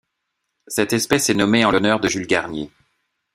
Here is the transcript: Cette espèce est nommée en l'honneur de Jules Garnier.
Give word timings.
Cette 0.65 0.93
espèce 0.93 1.29
est 1.29 1.35
nommée 1.35 1.63
en 1.63 1.69
l'honneur 1.69 1.99
de 1.99 2.07
Jules 2.09 2.25
Garnier. 2.25 2.71